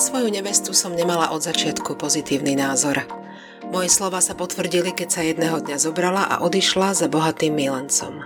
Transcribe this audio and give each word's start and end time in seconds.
svoju 0.00 0.32
nevestu 0.32 0.72
som 0.72 0.96
nemala 0.96 1.28
od 1.28 1.44
začiatku 1.44 1.92
pozitívny 2.00 2.56
názor. 2.56 3.04
Moje 3.68 3.92
slova 3.92 4.24
sa 4.24 4.32
potvrdili, 4.32 4.96
keď 4.96 5.08
sa 5.12 5.20
jedného 5.20 5.60
dňa 5.60 5.76
zobrala 5.76 6.24
a 6.24 6.40
odišla 6.40 6.96
za 6.96 7.06
bohatým 7.12 7.52
milencom. 7.52 8.24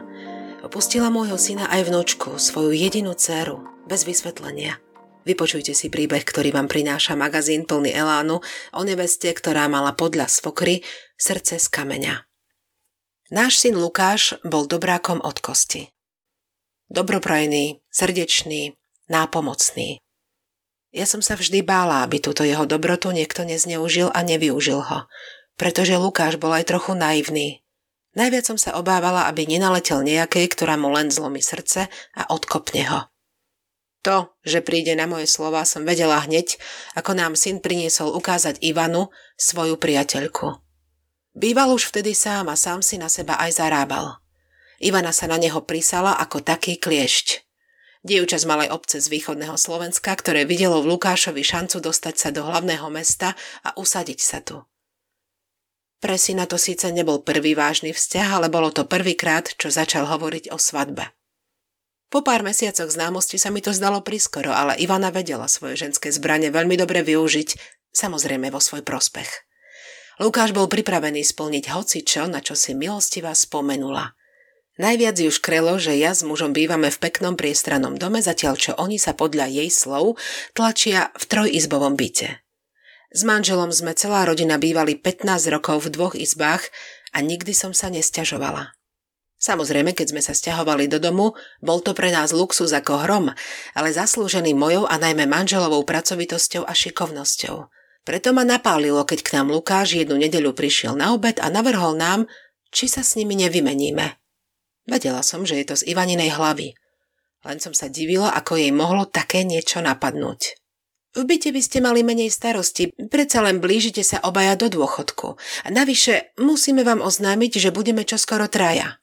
Opustila 0.62 1.11
môjho 1.11 1.34
syna 1.34 1.66
aj 1.66 1.91
vnúčku, 1.91 2.39
svoju 2.39 2.71
jedinú 2.71 3.18
dceru, 3.18 3.66
bez 3.91 4.07
vysvetlenia. 4.07 4.79
Vypočujte 5.27 5.75
si 5.75 5.91
príbeh, 5.91 6.23
ktorý 6.23 6.55
vám 6.55 6.71
prináša 6.71 7.18
magazín 7.18 7.66
plný 7.66 7.91
elánu 7.91 8.38
o 8.70 8.82
neveste, 8.86 9.34
ktorá 9.34 9.66
mala 9.66 9.98
podľa 9.98 10.30
svokry 10.30 10.86
srdce 11.18 11.59
z 11.59 11.66
kameňa. 11.75 12.22
Náš 13.34 13.59
syn 13.59 13.82
Lukáš 13.82 14.38
bol 14.46 14.70
dobrákom 14.70 15.18
od 15.18 15.43
kosti. 15.43 15.91
Dobroprajný, 16.86 17.82
srdečný, 17.91 18.79
nápomocný. 19.11 20.04
Ja 20.94 21.11
som 21.11 21.18
sa 21.18 21.34
vždy 21.34 21.66
bála, 21.66 22.07
aby 22.07 22.22
túto 22.22 22.46
jeho 22.46 22.71
dobrotu 22.71 23.11
niekto 23.11 23.43
nezneužil 23.43 24.14
a 24.14 24.22
nevyužil 24.22 24.79
ho, 24.79 25.11
pretože 25.58 25.98
Lukáš 25.98 26.39
bol 26.39 26.54
aj 26.54 26.71
trochu 26.71 26.94
naivný. 26.94 27.66
Najviac 28.14 28.46
som 28.46 28.54
sa 28.54 28.79
obávala, 28.79 29.26
aby 29.26 29.43
nenaletel 29.43 30.07
nejakej, 30.07 30.46
ktorá 30.54 30.79
mu 30.79 30.94
len 30.94 31.11
zlomí 31.11 31.43
srdce 31.43 31.90
a 32.14 32.22
odkopne 32.30 32.86
ho. 32.86 33.00
To, 34.06 34.38
že 34.47 34.62
príde 34.62 34.94
na 34.94 35.11
moje 35.11 35.27
slova, 35.27 35.66
som 35.66 35.83
vedela 35.83 36.22
hneď, 36.22 36.62
ako 36.94 37.19
nám 37.19 37.34
syn 37.34 37.58
priniesol 37.58 38.14
ukázať 38.14 38.62
Ivanu, 38.62 39.11
svoju 39.34 39.74
priateľku. 39.74 40.62
Býval 41.34 41.74
už 41.74 41.91
vtedy 41.91 42.14
sám 42.14 42.47
a 42.47 42.55
sám 42.55 42.86
si 42.86 43.02
na 43.02 43.11
seba 43.11 43.34
aj 43.42 43.58
zarábal. 43.58 44.22
Ivana 44.78 45.11
sa 45.11 45.27
na 45.27 45.42
neho 45.42 45.58
prisala 45.66 46.14
ako 46.22 46.38
taký 46.38 46.78
kliešť. 46.78 47.44
Dievča 48.05 48.36
z 48.36 48.44
malej 48.44 48.69
obce 48.69 49.00
z 49.00 49.08
východného 49.08 49.56
Slovenska, 49.56 50.12
ktoré 50.12 50.44
videlo 50.44 50.84
v 50.84 50.92
Lukášovi 50.92 51.41
šancu 51.41 51.80
dostať 51.80 52.14
sa 52.20 52.28
do 52.28 52.44
hlavného 52.44 52.92
mesta 52.92 53.33
a 53.64 53.72
usadiť 53.80 54.20
sa 54.20 54.44
tu. 54.44 54.60
Pre 56.05 56.12
syna 56.20 56.44
to 56.44 56.60
síce 56.60 56.84
nebol 56.92 57.25
prvý 57.25 57.56
vážny 57.56 57.97
vzťah, 57.97 58.28
ale 58.36 58.52
bolo 58.52 58.69
to 58.69 58.84
prvýkrát, 58.84 59.48
čo 59.56 59.72
začal 59.72 60.05
hovoriť 60.05 60.52
o 60.52 60.60
svadbe. 60.60 61.16
Po 62.12 62.20
pár 62.20 62.44
mesiacoch 62.44 62.92
známosti 62.92 63.41
sa 63.41 63.48
mi 63.48 63.64
to 63.64 63.72
zdalo 63.72 64.05
priskoro, 64.05 64.52
ale 64.52 64.77
Ivana 64.77 65.08
vedela 65.08 65.48
svoje 65.48 65.80
ženské 65.80 66.12
zbranie 66.12 66.52
veľmi 66.52 66.77
dobre 66.77 67.00
využiť, 67.00 67.56
samozrejme 67.88 68.52
vo 68.52 68.60
svoj 68.60 68.84
prospech. 68.84 69.32
Lukáš 70.20 70.52
bol 70.52 70.69
pripravený 70.69 71.25
splniť 71.25 71.72
hocičo, 71.72 72.28
na 72.28 72.44
čo 72.44 72.52
si 72.52 72.77
milostivá 72.77 73.32
spomenula– 73.32 74.12
Najviac 74.75 75.14
ju 75.14 75.30
škrelo, 75.30 75.78
že 75.78 75.94
ja 75.94 76.11
s 76.11 76.27
mužom 76.27 76.50
bývame 76.50 76.91
v 76.91 76.98
peknom 76.98 77.39
priestrannom 77.39 77.94
dome, 77.94 78.19
zatiaľ 78.19 78.55
čo 78.58 78.72
oni 78.75 78.98
sa 78.98 79.14
podľa 79.14 79.47
jej 79.47 79.70
slov 79.70 80.19
tlačia 80.50 81.14
v 81.14 81.25
trojizbovom 81.31 81.94
byte. 81.94 82.42
S 83.14 83.22
manželom 83.22 83.70
sme 83.70 83.94
celá 83.94 84.27
rodina 84.27 84.58
bývali 84.58 84.98
15 84.98 85.47
rokov 85.55 85.86
v 85.86 85.89
dvoch 85.94 86.14
izbách 86.19 86.66
a 87.14 87.22
nikdy 87.22 87.55
som 87.55 87.70
sa 87.70 87.86
nesťažovala. 87.86 88.75
Samozrejme, 89.39 89.94
keď 89.94 90.11
sme 90.11 90.22
sa 90.25 90.34
stiahovali 90.34 90.91
do 90.91 90.98
domu, 90.98 91.38
bol 91.62 91.78
to 91.78 91.94
pre 91.94 92.11
nás 92.11 92.34
luxus 92.34 92.75
ako 92.75 93.06
hrom, 93.06 93.27
ale 93.78 93.88
zaslúžený 93.94 94.59
mojou 94.59 94.91
a 94.91 94.98
najmä 94.98 95.31
manželovou 95.31 95.86
pracovitosťou 95.86 96.66
a 96.66 96.75
šikovnosťou. 96.75 97.70
Preto 98.03 98.34
ma 98.34 98.42
napálilo, 98.42 99.06
keď 99.06 99.20
k 99.22 99.33
nám 99.38 99.55
Lukáš 99.55 99.94
jednu 99.94 100.19
nedeľu 100.19 100.50
prišiel 100.50 100.98
na 100.98 101.14
obed 101.14 101.38
a 101.38 101.47
navrhol 101.47 101.94
nám, 101.94 102.27
či 102.75 102.91
sa 102.91 103.06
s 103.06 103.14
nimi 103.14 103.38
nevymeníme. 103.38 104.23
Vedela 104.84 105.24
som, 105.24 105.48
že 105.48 105.56
je 105.60 105.66
to 105.68 105.74
z 105.80 105.88
Ivaninej 105.92 106.36
hlavy. 106.36 106.77
Len 107.44 107.58
som 107.60 107.77
sa 107.77 107.92
divila, 107.92 108.32
ako 108.32 108.56
jej 108.56 108.72
mohlo 108.72 109.04
také 109.04 109.44
niečo 109.44 109.84
napadnúť. 109.84 110.56
V 111.14 111.22
byte 111.22 111.54
by 111.54 111.60
ste 111.62 111.78
mali 111.78 112.02
menej 112.02 112.32
starosti, 112.32 112.91
predsa 113.06 113.38
len 113.44 113.62
blížite 113.62 114.02
sa 114.02 114.18
obaja 114.26 114.58
do 114.58 114.66
dôchodku. 114.66 115.38
A 115.62 115.69
navyše 115.70 116.34
musíme 116.42 116.82
vám 116.82 116.98
oznámiť, 116.98 117.62
že 117.62 117.70
budeme 117.70 118.03
čoskoro 118.03 118.50
traja. 118.50 118.98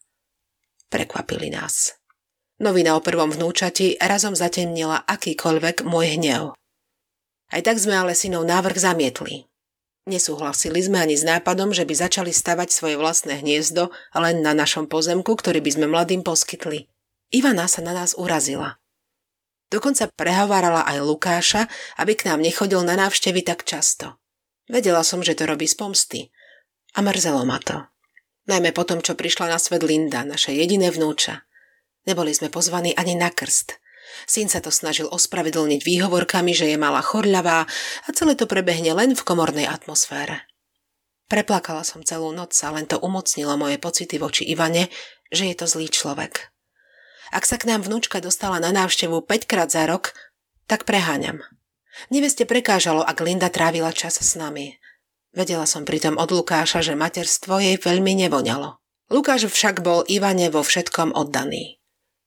Prekvapili 0.91 1.47
nás. 1.47 1.95
Novina 2.59 2.99
o 2.99 3.01
prvom 3.01 3.31
vnúčati 3.31 3.95
razom 3.97 4.35
zatemnila 4.35 5.07
akýkoľvek 5.07 5.87
môj 5.87 6.19
hnev. 6.19 6.43
Aj 7.51 7.61
tak 7.63 7.79
sme 7.79 7.95
ale 7.95 8.13
synov 8.13 8.43
návrh 8.43 8.77
zamietli. 8.77 9.50
Nesúhlasili 10.09 10.81
sme 10.81 10.97
ani 10.97 11.13
s 11.13 11.21
nápadom, 11.21 11.77
že 11.77 11.85
by 11.85 11.93
začali 11.93 12.33
stavať 12.33 12.73
svoje 12.73 12.97
vlastné 12.97 13.45
hniezdo 13.45 13.93
len 14.17 14.41
na 14.41 14.57
našom 14.57 14.89
pozemku, 14.89 15.37
ktorý 15.37 15.61
by 15.61 15.71
sme 15.77 15.85
mladým 15.85 16.25
poskytli. 16.25 16.89
Ivana 17.29 17.69
sa 17.69 17.85
na 17.85 17.93
nás 17.93 18.17
urazila. 18.17 18.81
Dokonca 19.71 20.09
prehovárala 20.11 20.83
aj 20.83 21.05
Lukáša, 21.05 21.61
aby 22.01 22.17
k 22.17 22.27
nám 22.27 22.43
nechodil 22.43 22.81
na 22.83 22.97
návštevy 22.97 23.45
tak 23.45 23.63
často. 23.63 24.19
Vedela 24.67 25.05
som, 25.05 25.21
že 25.23 25.37
to 25.37 25.47
robí 25.47 25.69
z 25.69 25.77
pomsty. 25.79 26.19
A 26.97 27.05
mrzelo 27.05 27.47
ma 27.47 27.61
to. 27.61 27.87
Najmä 28.51 28.73
potom, 28.75 28.99
čo 28.99 29.15
prišla 29.15 29.47
na 29.47 29.61
svet 29.61 29.85
Linda, 29.85 30.25
naše 30.27 30.51
jediné 30.51 30.91
vnúča. 30.91 31.45
Neboli 32.09 32.33
sme 32.33 32.49
pozvaní 32.49 32.97
ani 32.97 33.13
na 33.15 33.29
krst. 33.29 33.80
Syn 34.25 34.47
sa 34.47 34.59
to 34.61 34.69
snažil 34.73 35.09
ospravedlniť 35.09 35.81
výhovorkami, 35.81 36.51
že 36.53 36.69
je 36.69 36.77
malá 36.77 37.01
chorľavá 37.01 37.65
a 38.05 38.09
celé 38.13 38.37
to 38.37 38.45
prebehne 38.45 38.93
len 38.93 39.17
v 39.17 39.25
komornej 39.25 39.67
atmosfére. 39.67 40.45
Preplakala 41.31 41.87
som 41.87 42.03
celú 42.03 42.35
noc 42.35 42.51
a 42.59 42.75
len 42.75 42.83
to 42.83 42.99
umocnilo 42.99 43.55
moje 43.55 43.79
pocity 43.79 44.19
voči 44.19 44.43
Ivane, 44.51 44.91
že 45.31 45.47
je 45.47 45.55
to 45.55 45.65
zlý 45.65 45.87
človek. 45.87 46.51
Ak 47.31 47.47
sa 47.47 47.55
k 47.55 47.71
nám 47.71 47.87
vnúčka 47.87 48.19
dostala 48.19 48.59
na 48.59 48.75
návštevu 48.75 49.23
5 49.23 49.47
krát 49.47 49.71
za 49.71 49.87
rok, 49.87 50.11
tak 50.67 50.83
preháňam. 50.83 51.39
Neveste 52.11 52.43
prekážalo, 52.43 52.99
ak 53.03 53.23
Linda 53.23 53.47
trávila 53.47 53.95
čas 53.95 54.19
s 54.19 54.35
nami. 54.35 54.75
Vedela 55.31 55.63
som 55.63 55.87
pritom 55.87 56.19
od 56.19 56.27
Lukáša, 56.27 56.83
že 56.83 56.99
materstvo 56.99 57.63
jej 57.63 57.79
veľmi 57.79 58.27
nevoňalo. 58.27 58.75
Lukáš 59.11 59.47
však 59.47 59.79
bol 59.79 60.03
Ivane 60.07 60.51
vo 60.51 60.63
všetkom 60.63 61.15
oddaný. 61.15 61.79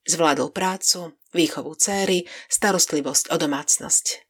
Zvládol 0.08 0.52
prácu, 0.52 1.16
výchovu 1.34 1.74
céry, 1.74 2.24
starostlivosť 2.48 3.34
o 3.34 3.36
domácnosť. 3.36 4.24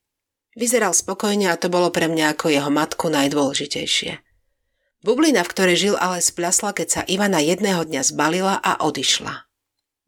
Vyzeral 0.57 0.95
spokojne 0.97 1.51
a 1.51 1.61
to 1.61 1.69
bolo 1.69 1.93
pre 1.93 2.09
mňa 2.09 2.35
ako 2.35 2.51
jeho 2.51 2.71
matku 2.71 3.11
najdôležitejšie. 3.11 4.23
Bublina, 5.05 5.45
v 5.45 5.53
ktorej 5.53 5.77
žil, 5.77 5.95
ale 6.01 6.25
spľasla, 6.25 6.73
keď 6.73 6.89
sa 6.89 7.03
Ivana 7.05 7.43
jedného 7.45 7.85
dňa 7.85 8.03
zbalila 8.09 8.57
a 8.57 8.81
odišla. 8.81 9.45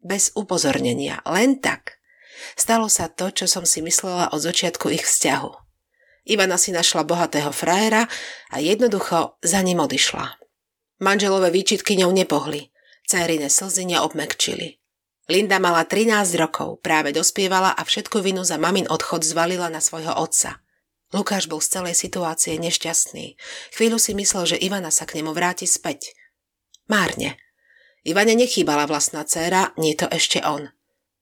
Bez 0.01 0.33
upozornenia, 0.33 1.21
len 1.29 1.61
tak. 1.61 2.01
Stalo 2.57 2.89
sa 2.89 3.05
to, 3.05 3.29
čo 3.29 3.45
som 3.45 3.61
si 3.67 3.85
myslela 3.85 4.33
od 4.33 4.41
začiatku 4.41 4.89
ich 4.89 5.05
vzťahu. 5.05 5.51
Ivana 6.27 6.57
si 6.57 6.73
našla 6.73 7.05
bohatého 7.05 7.53
frajera 7.53 8.09
a 8.49 8.57
jednoducho 8.57 9.37
za 9.45 9.59
ním 9.61 9.85
odišla. 9.85 10.41
Manželové 10.97 11.53
výčitky 11.53 11.93
ňou 12.01 12.09
nepohli, 12.09 12.73
cérine 13.05 13.53
slzy 13.53 13.85
neobmekčili. 13.85 14.76
Linda 15.27 15.59
mala 15.59 15.83
13 15.83 16.39
rokov, 16.39 16.79
práve 16.79 17.11
dospievala 17.11 17.75
a 17.75 17.83
všetku 17.83 18.23
vinu 18.23 18.47
za 18.47 18.55
mamin 18.55 18.87
odchod 18.87 19.27
zvalila 19.27 19.67
na 19.67 19.83
svojho 19.83 20.15
otca. 20.15 20.63
Lukáš 21.11 21.51
bol 21.51 21.59
z 21.59 21.79
celej 21.79 21.99
situácie 21.99 22.55
nešťastný. 22.55 23.35
Chvíľu 23.75 23.99
si 23.99 24.15
myslel, 24.15 24.55
že 24.55 24.61
Ivana 24.63 24.87
sa 24.87 25.03
k 25.03 25.19
nemu 25.19 25.35
vráti 25.35 25.67
späť. 25.67 26.15
Márne. 26.87 27.35
Ivane 28.07 28.39
nechýbala 28.39 28.87
vlastná 28.87 29.27
dcéra, 29.27 29.75
nie 29.75 29.99
to 29.99 30.07
ešte 30.07 30.39
on. 30.47 30.71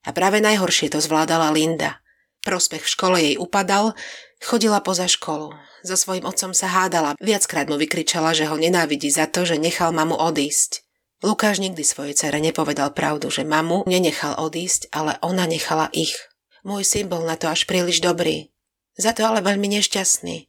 A 0.05 0.13
práve 0.13 0.37
najhoršie 0.37 0.93
to 0.93 1.01
zvládala 1.01 1.49
Linda. 1.49 1.97
Prospech 2.45 2.85
v 2.85 2.91
škole 2.93 3.17
jej 3.17 3.35
upadal, 3.41 3.97
chodila 4.37 4.85
poza 4.85 5.09
školu. 5.09 5.57
So 5.81 5.97
svojím 5.97 6.29
otcom 6.29 6.53
sa 6.53 6.69
hádala, 6.69 7.17
viackrát 7.17 7.65
mu 7.65 7.81
vykričala, 7.81 8.37
že 8.37 8.45
ho 8.45 8.53
nenávidí 8.53 9.09
za 9.09 9.25
to, 9.25 9.49
že 9.49 9.57
nechal 9.57 9.89
mamu 9.89 10.13
odísť. 10.13 10.84
Lukáš 11.25 11.57
nikdy 11.57 11.81
svojej 11.81 12.13
cere 12.13 12.37
nepovedal 12.37 12.93
pravdu, 12.93 13.33
že 13.33 13.41
mamu 13.41 13.81
nenechal 13.89 14.37
odísť, 14.37 14.93
ale 14.93 15.17
ona 15.25 15.49
nechala 15.49 15.89
ich. 15.89 16.13
Môj 16.61 16.85
syn 16.85 17.09
bol 17.09 17.25
na 17.25 17.33
to 17.33 17.49
až 17.49 17.65
príliš 17.65 17.97
dobrý. 17.97 18.53
Za 18.93 19.09
to 19.17 19.25
ale 19.25 19.41
veľmi 19.41 19.65
nešťastný. 19.73 20.45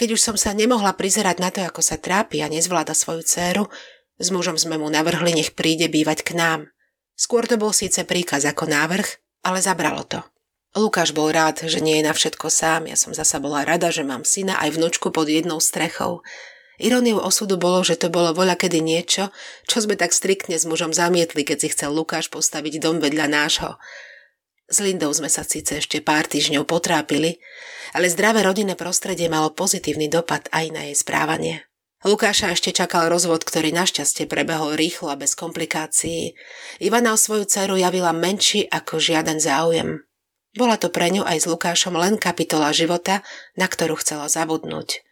Keď 0.00 0.08
už 0.16 0.20
som 0.24 0.36
sa 0.40 0.56
nemohla 0.56 0.96
prizerať 0.96 1.36
na 1.38 1.52
to, 1.52 1.60
ako 1.60 1.84
sa 1.84 2.00
trápi 2.00 2.40
a 2.40 2.48
nezvláda 2.48 2.96
svoju 2.96 3.28
dceru, 3.28 3.68
s 4.16 4.32
mužom 4.32 4.56
sme 4.56 4.80
mu 4.80 4.88
navrhli, 4.88 5.36
nech 5.36 5.52
príde 5.52 5.92
bývať 5.92 6.24
k 6.24 6.32
nám. 6.32 6.72
Skôr 7.12 7.44
to 7.44 7.60
bol 7.60 7.76
síce 7.76 8.00
príkaz 8.08 8.48
ako 8.48 8.64
návrh, 8.72 9.08
ale 9.44 9.60
zabralo 9.60 10.00
to. 10.08 10.24
Lukáš 10.72 11.12
bol 11.12 11.28
rád, 11.28 11.60
že 11.68 11.84
nie 11.84 12.00
je 12.00 12.08
na 12.08 12.16
všetko 12.16 12.48
sám, 12.48 12.88
ja 12.88 12.96
som 12.96 13.12
zasa 13.12 13.36
bola 13.36 13.68
rada, 13.68 13.92
že 13.92 14.00
mám 14.00 14.24
syna 14.24 14.56
aj 14.64 14.80
vnúčku 14.80 15.12
pod 15.12 15.28
jednou 15.28 15.60
strechou. 15.60 16.24
Iróniou 16.76 17.24
osudu 17.24 17.56
bolo, 17.56 17.80
že 17.80 17.96
to 17.96 18.12
bolo 18.12 18.36
voľa 18.36 18.60
kedy 18.60 18.84
niečo, 18.84 19.32
čo 19.64 19.80
sme 19.80 19.96
tak 19.96 20.12
striktne 20.12 20.60
s 20.60 20.68
mužom 20.68 20.92
zamietli, 20.92 21.40
keď 21.40 21.56
si 21.64 21.68
chcel 21.72 21.96
Lukáš 21.96 22.28
postaviť 22.28 22.84
dom 22.84 23.00
vedľa 23.00 23.26
nášho. 23.32 23.80
S 24.66 24.82
Lindou 24.82 25.14
sme 25.14 25.30
sa 25.30 25.46
síce 25.46 25.78
ešte 25.78 26.02
pár 26.02 26.26
týždňov 26.26 26.66
potrápili, 26.66 27.38
ale 27.94 28.10
zdravé 28.10 28.42
rodinné 28.42 28.74
prostredie 28.74 29.30
malo 29.30 29.54
pozitívny 29.54 30.10
dopad 30.10 30.50
aj 30.50 30.66
na 30.74 30.90
jej 30.90 30.96
správanie. 30.98 31.64
Lukáša 32.04 32.52
ešte 32.52 32.74
čakal 32.74 33.08
rozvod, 33.08 33.40
ktorý 33.46 33.72
našťastie 33.72 34.28
prebehol 34.28 34.76
rýchlo 34.76 35.08
a 35.08 35.16
bez 35.16 35.32
komplikácií. 35.38 36.36
Ivana 36.82 37.14
o 37.14 37.18
svoju 37.18 37.48
dceru 37.48 37.80
javila 37.80 38.12
menší 38.12 38.68
ako 38.68 39.00
žiaden 39.00 39.40
záujem. 39.40 40.02
Bola 40.58 40.76
to 40.76 40.92
pre 40.92 41.08
ňu 41.14 41.24
aj 41.24 41.46
s 41.46 41.46
Lukášom 41.46 41.96
len 41.96 42.20
kapitola 42.20 42.74
života, 42.74 43.24
na 43.54 43.64
ktorú 43.70 43.96
chcela 44.02 44.26
zabudnúť. 44.28 45.05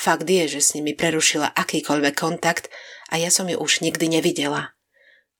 Fakt 0.00 0.24
je, 0.24 0.48
že 0.48 0.64
s 0.64 0.72
nimi 0.72 0.96
prerušila 0.96 1.52
akýkoľvek 1.52 2.14
kontakt 2.16 2.72
a 3.12 3.20
ja 3.20 3.28
som 3.28 3.44
ju 3.52 3.60
už 3.60 3.84
nikdy 3.84 4.08
nevidela. 4.08 4.72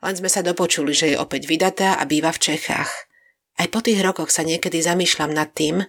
Len 0.04 0.20
sme 0.20 0.28
sa 0.28 0.44
dopočuli, 0.44 0.92
že 0.92 1.12
je 1.12 1.16
opäť 1.16 1.48
vydatá 1.48 1.96
a 1.96 2.04
býva 2.04 2.28
v 2.28 2.52
Čechách. 2.52 2.92
Aj 3.56 3.68
po 3.72 3.80
tých 3.80 4.04
rokoch 4.04 4.28
sa 4.28 4.44
niekedy 4.44 4.84
zamýšľam 4.84 5.32
nad 5.32 5.48
tým, 5.56 5.80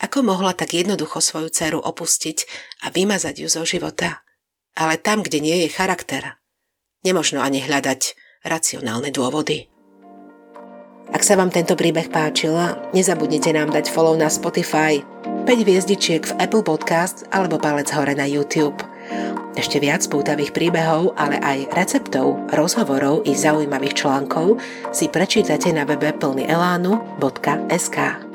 ako 0.00 0.24
mohla 0.24 0.56
tak 0.56 0.72
jednoducho 0.72 1.20
svoju 1.20 1.52
dceru 1.52 1.84
opustiť 1.84 2.48
a 2.88 2.88
vymazať 2.88 3.44
ju 3.44 3.48
zo 3.52 3.68
života. 3.68 4.24
Ale 4.72 4.96
tam, 4.96 5.20
kde 5.20 5.44
nie 5.44 5.68
je 5.68 5.68
charakter, 5.68 6.40
nemožno 7.04 7.44
ani 7.44 7.60
hľadať 7.60 8.16
racionálne 8.40 9.12
dôvody. 9.12 9.68
Ak 11.12 11.20
sa 11.24 11.36
vám 11.36 11.52
tento 11.52 11.76
príbeh 11.76 12.08
páčila, 12.08 12.88
nezabudnite 12.96 13.52
nám 13.52 13.68
dať 13.68 13.92
follow 13.92 14.16
na 14.16 14.32
Spotify, 14.32 15.00
5 15.48 15.64
hviezdičiek 15.64 16.28
v 16.28 16.44
Apple 16.44 16.60
Podcast 16.60 17.24
alebo 17.32 17.56
palec 17.56 17.88
hore 17.96 18.12
na 18.12 18.28
YouTube. 18.28 18.76
Ešte 19.56 19.80
viac 19.80 20.04
pútavých 20.04 20.52
príbehov, 20.52 21.16
ale 21.16 21.40
aj 21.40 21.72
receptov, 21.72 22.36
rozhovorov 22.52 23.24
i 23.24 23.32
zaujímavých 23.32 23.96
článkov 23.96 24.60
si 24.92 25.08
prečítate 25.08 25.72
na 25.72 25.88
webe 25.88 26.12
plnyelánu.sk. 26.20 28.27